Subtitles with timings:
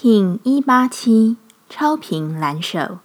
[0.00, 3.00] King 一八七超频蓝手，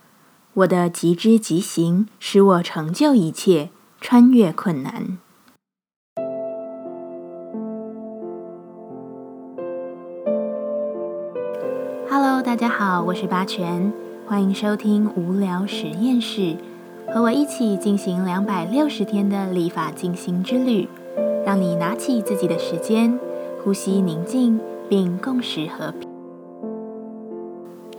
[0.53, 3.69] 我的极之极行使我成就一切，
[3.99, 5.17] 穿越困难。
[12.07, 13.91] Hello，大家好，我是八全，
[14.27, 16.55] 欢迎收听无聊实验室，
[17.11, 20.87] 和我一起进行两百六十天的立法进行之旅，
[21.43, 23.19] 让你拿起自己的时间，
[23.63, 26.12] 呼吸宁静，并共识和平。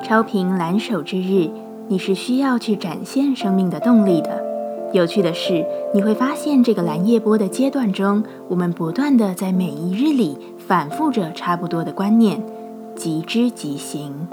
[0.05, 1.49] 超频蓝手之日，
[1.89, 4.45] 你是需要去展现生命的动力的。
[4.93, 12.45] 有趣的是，你会发现这个蓝叶波的阶段中，我们不断的在每一日里反复着差不多的观念，
[12.95, 14.29] 即知即行。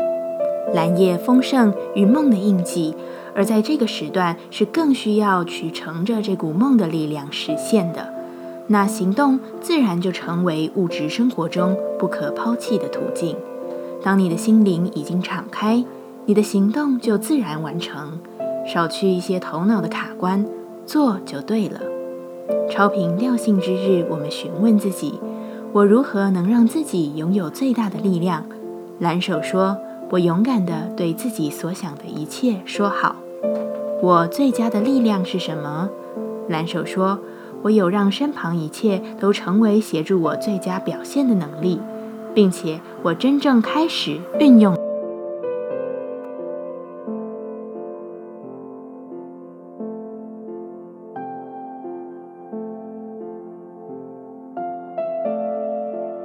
[0.73, 2.93] 蓝叶丰盛与梦的印记，
[3.33, 8.13] 而在这个时段是更需要去乘着这股梦的力量实现的。
[8.67, 13.37] 那行动自然就成为物质生活中不可抛弃的途径。
[14.03, 15.83] 当你的心灵已经敞开，
[16.25, 18.19] 你的行动就自然完成，
[18.65, 20.45] 少去一些头脑的卡关，
[20.85, 21.79] 做就对了。
[22.69, 25.19] 超频调性之日，我们询问自己：
[25.71, 28.43] 我如何能让自己拥有最大的力量？
[28.99, 29.77] 蓝手说：
[30.09, 33.15] 我勇敢地对自己所想的一切说好。
[34.01, 35.89] 我最佳的力量是什么？
[36.47, 37.19] 蓝手说：
[37.61, 41.79] 我有让身旁一切都成为协助我最佳表现的能力。
[42.33, 44.75] 并且我真正开始运用。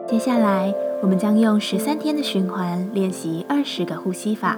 [0.06, 4.56] 接下来，我们将用十三天的循环练习二十个呼吸法。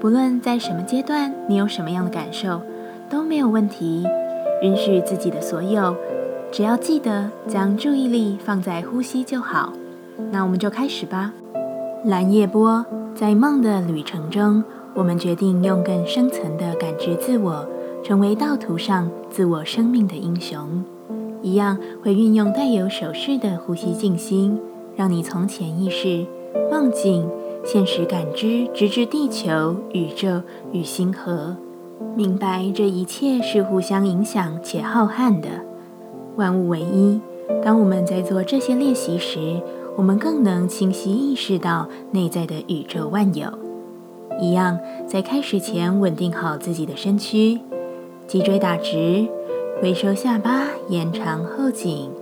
[0.00, 2.60] 不论在什么阶段，你有什么样的感受，
[3.08, 4.04] 都没有问题。
[4.62, 5.94] 允许自己的所有，
[6.50, 9.72] 只要记得将注意力放在呼吸就好。
[10.30, 11.32] 那我们就开始吧。
[12.04, 14.62] 蓝夜波在梦的旅程中，
[14.94, 17.66] 我们决定用更深层的感知自我，
[18.02, 20.84] 成为道途上自我生命的英雄。
[21.42, 24.60] 一样会运用带有手势的呼吸静心，
[24.96, 26.26] 让你从潜意识、
[26.70, 27.28] 梦境、
[27.64, 30.42] 现实感知，直至地球、宇宙
[30.72, 31.56] 与星河，
[32.16, 35.48] 明白这一切是互相影响且浩瀚的，
[36.36, 37.20] 万物为一。
[37.64, 39.60] 当我们在做这些练习时，
[39.98, 43.48] 我们更能清晰意识到内在的宇宙万有。
[44.40, 44.78] 一样，
[45.08, 47.58] 在开始前稳定好自己的身躯，
[48.28, 49.26] 脊椎打直，
[49.82, 52.12] 微收下巴，延长后颈。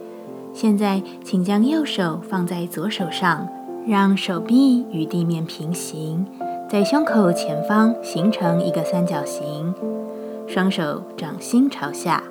[0.54, 3.46] 现在，请将右手放在左手上，
[3.86, 6.24] 让手臂与地面平行，
[6.70, 9.74] 在胸口前方形成一个三角形。
[10.46, 12.22] 双手掌心朝下，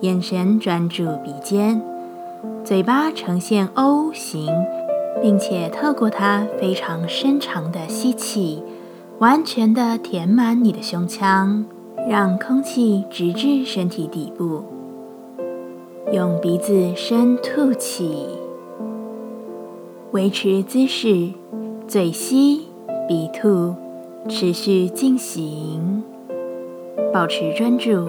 [0.00, 1.80] 眼神专注鼻尖，
[2.62, 4.52] 嘴巴呈现 O 型。
[5.20, 8.62] 并且透过它非常深长的吸气，
[9.18, 11.64] 完全的填满你的胸腔，
[12.08, 14.64] 让空气直至身体底部。
[16.12, 18.26] 用鼻子深吐气，
[20.12, 21.30] 维持姿势，
[21.86, 22.68] 嘴吸
[23.08, 23.74] 鼻吐，
[24.28, 26.02] 持续进行，
[27.12, 28.08] 保持专注。